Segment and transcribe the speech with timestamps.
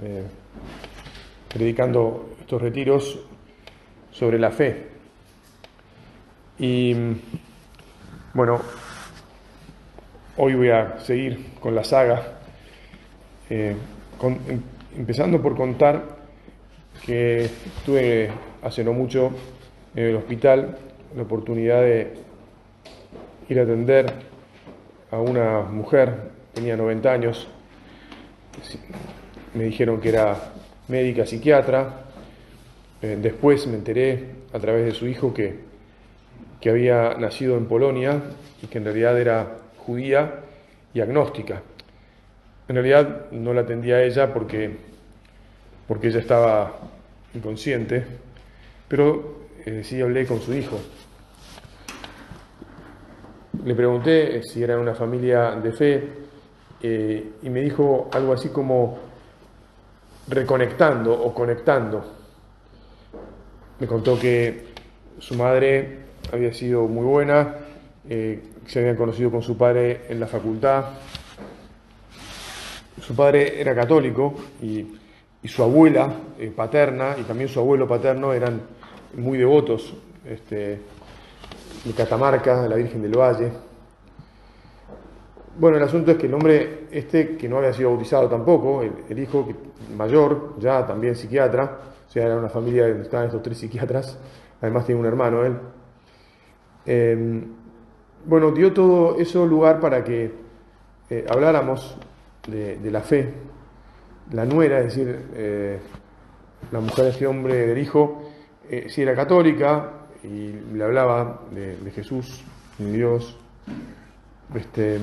[0.00, 0.24] eh,
[1.48, 3.20] predicando estos retiros
[4.10, 4.88] sobre la fe.
[6.58, 6.94] Y
[8.34, 8.60] bueno,
[10.36, 12.22] hoy voy a seguir con la saga,
[13.50, 13.76] eh,
[14.22, 14.62] em,
[14.96, 16.16] empezando por contar
[17.04, 17.50] que
[17.84, 18.30] tuve
[18.62, 19.32] hace no mucho
[19.94, 20.78] en el hospital
[21.16, 22.14] la oportunidad de
[23.48, 24.06] ir a atender
[25.10, 27.48] a una mujer, tenía 90 años,
[29.54, 30.52] me dijeron que era
[30.88, 32.04] médica psiquiatra,
[33.02, 35.56] eh, después me enteré a través de su hijo que,
[36.60, 38.22] que había nacido en Polonia
[38.62, 40.40] y que en realidad era judía
[40.94, 41.62] y agnóstica.
[42.68, 44.70] En realidad no la atendía a ella porque,
[45.88, 46.78] porque ella estaba
[47.34, 48.04] inconsciente,
[48.88, 50.78] pero eh, sí hablé con su hijo.
[53.64, 56.08] Le pregunté si era una familia de fe
[56.82, 58.98] eh, y me dijo algo así como,
[60.28, 62.04] reconectando o conectando.
[63.78, 64.72] Me contó que
[65.18, 65.98] su madre
[66.32, 67.56] había sido muy buena,
[68.08, 70.84] eh, se habían conocido con su padre en la facultad.
[73.00, 74.98] Su padre era católico y,
[75.44, 78.60] su abuela eh, paterna y también su abuelo paterno eran
[79.16, 79.92] muy devotos
[80.24, 80.78] este,
[81.84, 83.50] de Catamarca, de la Virgen del Valle.
[85.58, 89.18] Bueno, el asunto es que el hombre este, que no había sido bautizado tampoco, el,
[89.18, 89.46] hijo
[89.96, 94.18] mayor, ya también psiquiatra, o sea, era una familia donde estaban estos tres psiquiatras,
[94.62, 95.58] además tiene un hermano él.
[96.86, 97.44] Em,
[98.24, 100.32] bueno, dio todo eso lugar para que
[101.10, 101.98] eh, habláramos
[102.48, 103.34] de, la fe.
[104.32, 105.78] La nuera, es decir, eh,
[106.70, 108.22] la mujer de este hombre del hijo,
[108.70, 112.42] eh, si era católica y le hablaba de, de Jesús,
[112.78, 113.38] de Dios.
[114.54, 114.98] Este,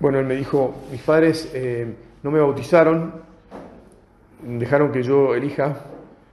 [0.00, 1.86] bueno, él me dijo, mis padres eh,
[2.22, 3.12] no me bautizaron,
[4.42, 5.84] dejaron que yo elija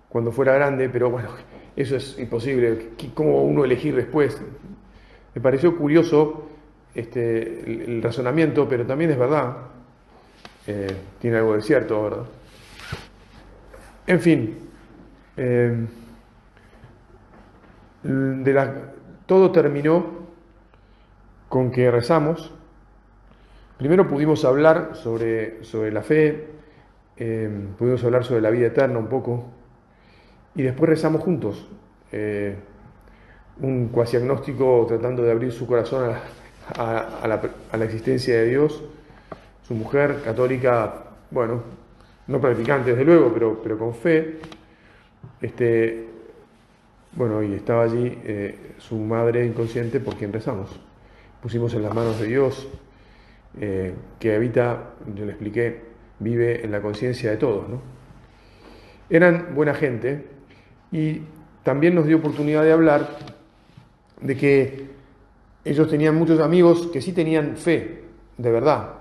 [0.08, 1.30] cuando fuera grande, pero bueno,
[1.76, 2.92] eso es imposible.
[3.14, 4.42] ¿Cómo uno elegir después?
[5.36, 6.48] Me pareció curioso
[6.96, 9.58] este, el, razonamiento, pero también es verdad.
[10.66, 12.26] Eh, tiene algo de cierto, ¿verdad?
[14.08, 14.58] En fin,
[15.36, 15.86] eh,
[19.26, 20.06] todo terminó
[21.50, 22.57] con que rezamos
[23.78, 26.48] Primero pudimos hablar sobre, sobre la fe,
[27.16, 29.46] eh, pudimos hablar sobre la vida eterna un poco,
[30.56, 31.68] y después rezamos juntos.
[32.12, 32.56] Eh,
[33.60, 36.12] un cuasi agnóstico tratando de abrir su corazón
[36.76, 38.84] a, la, existencia de Dios,
[39.68, 41.62] su mujer católica, bueno,
[42.26, 44.40] no practicante desde luego, pero, pero con fe.
[45.40, 46.08] Este,
[47.12, 50.80] bueno, y estaba allí eh, su madre inconsciente por quien rezamos.
[51.44, 52.68] Pusimos en las manos de Dios
[53.60, 55.82] eh, que habita, yo le expliqué,
[56.20, 57.70] vive en la conciencia de todos.
[57.70, 57.82] ¿no?
[59.10, 60.28] Eran buena gente
[60.92, 61.22] y
[61.64, 63.10] también nos dio oportunidad de hablar
[64.22, 64.88] de que
[65.66, 68.04] ellos tenían muchos amigos que sí tenían fe,
[68.38, 68.94] de verdad.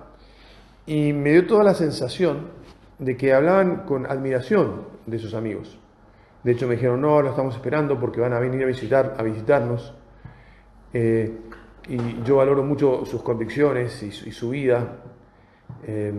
[0.87, 2.49] Y me dio toda la sensación
[2.99, 5.79] de que hablaban con admiración de sus amigos.
[6.43, 9.23] De hecho me dijeron, no, lo estamos esperando porque van a venir a, visitar, a
[9.23, 9.95] visitarnos.
[10.93, 11.33] Eh,
[11.89, 14.97] y yo valoro mucho sus convicciones y su, vida
[15.85, 16.13] eh,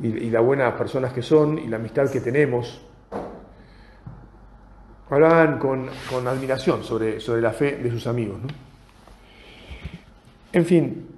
[0.00, 2.80] y, las buenas personas que son y la amistad que tenemos.
[5.10, 5.88] Hablaban con,
[6.26, 8.38] admiración sobre, sobre, la fe de sus amigos.
[10.52, 11.08] En fin,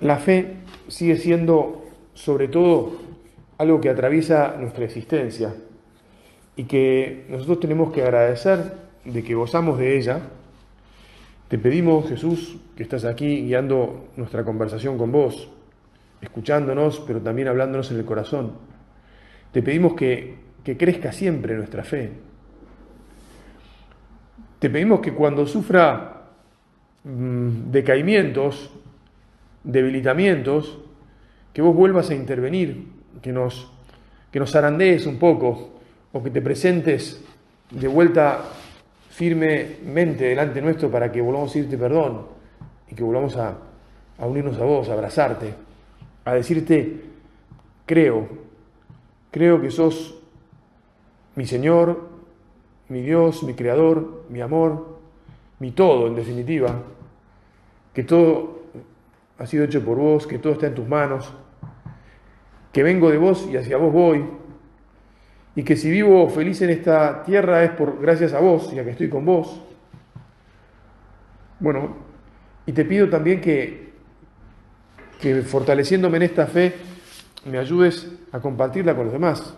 [0.00, 0.56] la fe
[0.88, 1.84] sigue siendo
[2.14, 2.92] sobre todo
[3.58, 5.54] algo que atraviesa nuestra existencia
[6.56, 10.20] y que nosotros tenemos que agradecer de que gozamos de ella,
[11.48, 15.50] te pedimos, Jesús, que estás aquí guiando nuestra conversación con vos,
[16.20, 18.52] escuchándonos, pero también hablándonos en el corazón.
[19.52, 22.12] Te pedimos que, que crezca siempre nuestra fe.
[24.60, 26.28] Te pedimos que cuando sufra
[27.02, 28.70] mm, decaimientos,
[29.64, 30.78] debilitamientos,
[31.52, 32.86] que vos vuelvas a intervenir,
[33.20, 33.72] que nos,
[34.30, 35.80] que nos zarandees un poco
[36.12, 37.24] o que te presentes
[37.70, 38.44] de vuelta
[39.20, 42.22] firmemente delante nuestro para que volvamos a irte perdón
[42.90, 43.54] y que volvamos a,
[44.20, 45.52] unirnos a vos, a abrazarte.
[46.24, 47.02] a decirte,
[47.84, 48.26] creo,
[49.30, 50.18] creo que sos
[51.36, 52.08] mi Señor,
[52.88, 55.00] mi Dios, mi Creador, mi amor,
[55.58, 56.82] mi todo en definitiva,
[57.92, 58.60] que todo
[59.38, 61.30] ha sido hecho por vos, que todo está en tus manos,
[62.72, 64.24] que vengo de vos y hacia vos voy,
[65.56, 68.90] y que si vivo feliz en esta tierra es por gracias a vos, ya que
[68.90, 69.60] estoy con vos.
[71.58, 71.96] Bueno,
[72.66, 73.90] y te pido también que,
[75.20, 76.74] que fortaleciéndome en esta fe,
[77.46, 79.54] me ayudes a compartirla con los demás,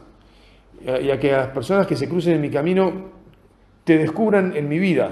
[0.80, 3.10] y a que las personas que se crucen en mi camino
[3.84, 5.10] te descubran en mi vida,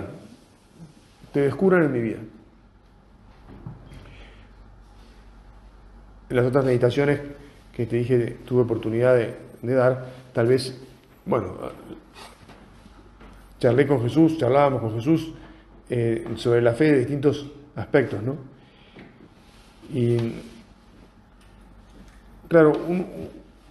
[1.32, 2.18] te descubran en mi vida.
[6.28, 7.20] En las otras meditaciones
[7.72, 10.80] que te dije, tuve oportunidad de, dar, tal vez,
[11.24, 11.54] bueno,
[13.58, 15.32] charlé con Jesús, charlábamos con Jesús
[15.88, 18.36] eh, sobre la fe de distintos aspectos, ¿no?
[19.92, 20.16] Y
[22.48, 22.72] claro,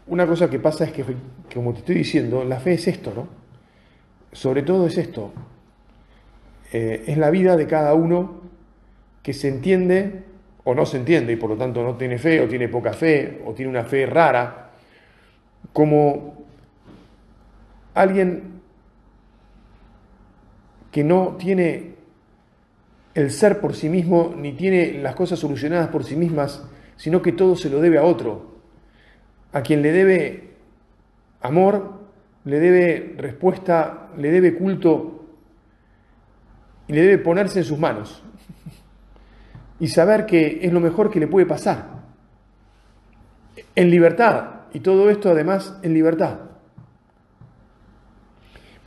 [0.07, 1.06] una cosa que pasa es que,
[1.53, 3.27] como te estoy diciendo, la fe es esto, ¿no?
[4.31, 5.31] Sobre todo es esto,
[6.71, 8.41] eh, es la vida de cada uno
[9.23, 10.23] que se entiende
[10.63, 13.41] o no se entiende y por lo tanto no tiene fe o tiene poca fe
[13.45, 14.69] o tiene una fe rara,
[15.73, 16.45] como
[18.01, 18.62] alguien
[20.92, 21.96] que no tiene
[23.13, 26.63] el ser por sí mismo ni tiene las cosas solucionadas por sí mismas,
[26.96, 28.60] sino que todo se lo debe a otro,
[29.51, 30.51] a quien le debe
[31.42, 32.00] amor,
[32.46, 35.25] le debe respuesta, le debe culto
[36.88, 38.24] y le debe ponerse en sus manos
[39.80, 42.00] y saber que es lo mejor que le puede pasar.
[43.75, 44.56] En libertad.
[44.74, 46.49] Y todo esto además en libertad.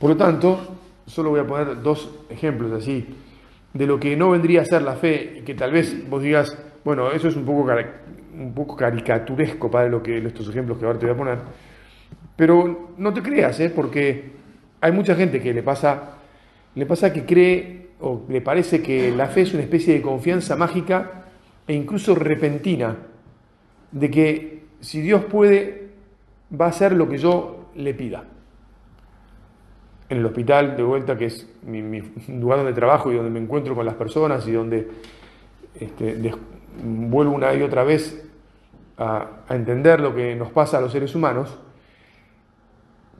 [0.03, 0.59] Por lo tanto,
[1.05, 3.07] solo voy a poner dos ejemplos así
[3.71, 7.09] de lo que no vendría a ser la fe, que tal vez vos digas, bueno,
[7.13, 7.71] eso es un poco,
[8.37, 11.37] un poco caricaturesco para lo que, estos ejemplos que ahora te voy a poner,
[12.35, 13.71] pero no te creas, ¿eh?
[13.73, 14.33] porque
[14.81, 16.17] hay mucha gente que le pasa,
[16.75, 20.57] le pasa que cree o le parece que la fe es una especie de confianza
[20.57, 21.23] mágica
[21.65, 22.97] e incluso repentina,
[23.89, 25.91] de que si Dios puede,
[26.51, 28.25] va a hacer lo que yo le pida.
[30.13, 31.81] En el hospital, de vuelta, que es mi,
[32.27, 34.87] lugar donde trabajo y donde me encuentro con las personas y donde
[35.73, 36.31] este,
[36.83, 38.23] vuelvo una y otra vez
[38.95, 41.57] a, entender lo que nos pasa a los seres humanos,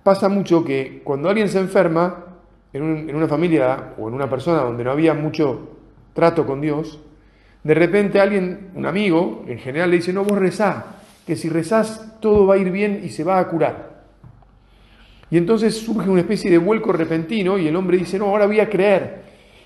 [0.03, 2.25] pasa mucho que cuando alguien se enferma,
[2.73, 5.77] en, una familia o en una persona donde no había mucho
[6.13, 7.01] trato con Dios,
[7.63, 12.19] de repente alguien, un amigo, en general le dice, no, vos rezá, que si rezás
[12.19, 13.92] todo va a ir bien y se va a curar.
[15.33, 18.59] Y entonces surge una especie de vuelco repentino y el hombre dice, no, ahora voy
[18.59, 19.23] a creer.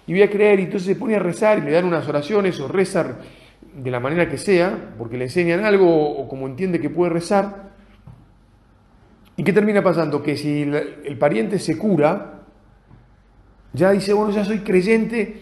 [0.08, 2.58] Y voy a creer y entonces se pone a rezar y le dan unas oraciones
[2.62, 3.18] o rezar
[3.76, 7.74] de la manera que sea, porque le enseñan algo o como entiende que puede rezar.
[9.36, 10.24] ¿Y qué termina pasando?
[10.24, 12.44] Que si el pariente se cura,
[13.74, 15.42] ya dice, bueno, ya soy creyente.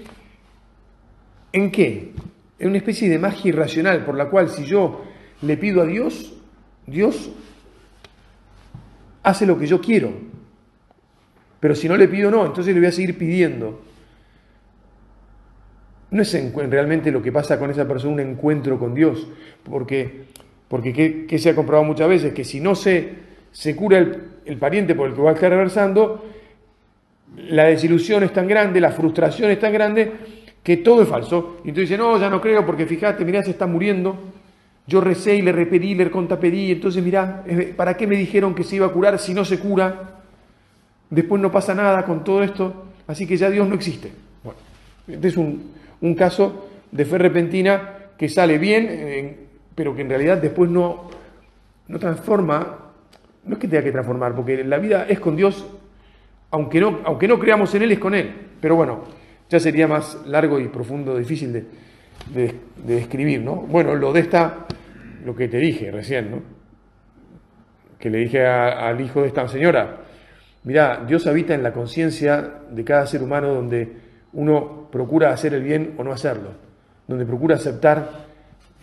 [1.51, 2.13] ¿En qué?
[2.57, 5.03] En una especie de magia irracional por la cual si yo
[5.43, 6.33] le pido a Dios,
[6.87, 7.31] Dios
[9.25, 10.13] hace lo que yo quiero.
[11.59, 13.81] Pero si no le pido, no, entonces le voy a seguir pidiendo.
[16.11, 19.27] No es realmente lo que pasa con esa persona un encuentro con Dios,
[19.63, 20.25] porque,
[20.67, 22.33] porque ¿qué, se ha comprobado muchas veces?
[22.33, 23.13] Que si no se,
[23.51, 26.23] se cura el, el pariente por el que va a estar reversando,
[27.35, 30.11] la desilusión es tan grande, la frustración es tan grande,
[30.63, 31.57] que todo es falso.
[31.63, 34.15] Y entonces dice, no, ya no creo, porque fíjate, mirá, se está muriendo.
[34.87, 37.43] Yo recé y le repetí, le contapedí, entonces mirá,
[37.75, 40.21] ¿para qué me dijeron que se iba a curar si no se cura?
[41.09, 44.11] Después no pasa nada con todo esto, así que ya Dios no existe.
[44.43, 44.59] Bueno,
[45.07, 45.73] este es un,
[46.15, 51.09] caso de fe repentina que sale bien, pero que en realidad después no,
[51.87, 52.77] no transforma,
[53.43, 55.65] no es que tenga que transformar, porque la vida es con Dios
[56.55, 58.33] aunque no, aunque no creamos en Él, es con Él.
[58.61, 59.03] Pero bueno,
[59.49, 61.65] ya sería más largo y profundo, difícil de,
[62.85, 63.55] describir, ¿no?
[63.55, 64.65] Bueno, lo de esta,
[65.23, 66.41] lo que te dije recién, ¿no?
[67.99, 69.97] Que le dije al hijo de esta señora,
[70.63, 73.93] mira, Dios habita en la conciencia de cada ser humano donde
[74.33, 76.51] uno procura hacer el bien o no hacerlo,
[77.07, 78.25] donde procura aceptar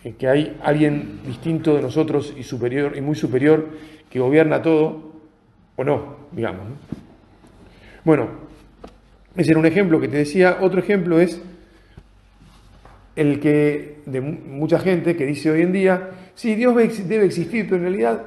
[0.03, 3.67] eh, que hay alguien distinto de nosotros y superior y muy superior
[4.09, 5.13] que gobierna todo
[5.75, 6.67] o no, digamos.
[6.67, 6.75] ¿no?
[8.03, 8.27] Bueno,
[9.35, 10.57] ese era un ejemplo que te decía.
[10.61, 11.41] Otro ejemplo es
[13.15, 17.77] el que de mucha gente que dice hoy en día, sí, Dios debe existir, pero
[17.77, 18.23] en realidad,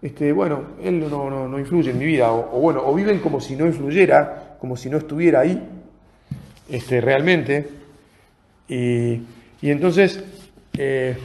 [0.00, 3.66] este, bueno, Él no, influye en mi vida, o, bueno, o viven como si no
[3.66, 5.60] influyera, como si no estuviera ahí,
[6.68, 7.68] este, realmente.
[8.68, 9.20] Y,
[9.62, 10.22] entonces,
[10.76, 11.16] eh,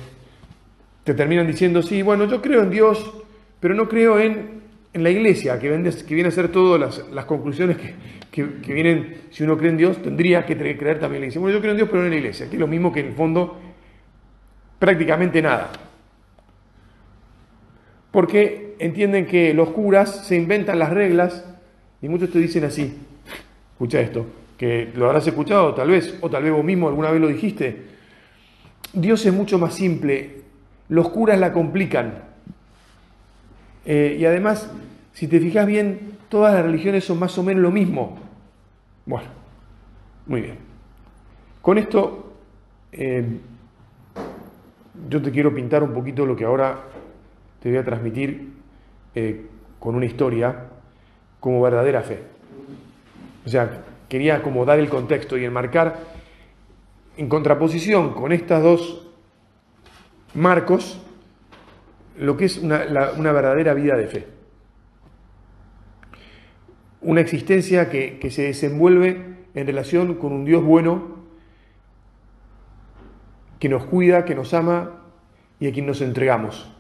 [1.04, 3.14] te terminan diciendo, sí, bueno, yo creo en Dios,
[3.60, 4.63] pero no creo en,
[5.02, 5.70] la iglesia, que,
[6.06, 7.78] que viene a ser todas las, conclusiones
[8.30, 11.42] que, vienen, si uno cree en Dios, tendría que creer también en la iglesia.
[11.42, 13.08] Bueno, yo creo en Dios, pero no en la iglesia, es lo mismo que en
[13.08, 13.60] el fondo
[14.78, 15.72] prácticamente nada.
[18.12, 21.44] Porque entienden que los curas se inventan las reglas
[22.02, 22.96] y muchos te dicen así,
[23.72, 27.20] escucha esto, que lo habrás escuchado tal vez, o tal vez vos mismo alguna vez
[27.20, 27.94] lo dijiste,
[28.94, 30.42] Dios es mucho más simple,
[30.90, 32.33] los curas la complican.
[33.86, 34.70] Eh, y además,
[35.14, 38.18] si te fijas bien, todas las religiones son más o menos lo mismo.
[39.06, 39.28] Bueno,
[40.26, 40.58] muy bien.
[41.62, 42.34] Con esto,
[42.92, 43.40] eh,
[45.10, 46.80] yo te quiero pintar un poquito lo que ahora
[47.60, 48.54] te voy a transmitir
[49.16, 49.46] eh,
[49.80, 50.66] con una historia
[51.40, 52.20] como verdadera fe.
[53.46, 56.00] O sea, quería como dar el contexto y enmarcar
[57.18, 59.08] en contraposición con estas dos
[60.34, 61.02] marcos
[62.18, 64.28] lo que es una, verdadera vida de fe.
[67.02, 71.24] Una existencia que, que se desenvuelve en relación con un Dios bueno
[73.60, 75.04] que nos cuida, que nos ama
[75.60, 76.73] y a quien nos entregamos.